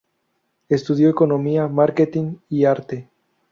[0.67, 3.07] Estudió economía, marketing y arte.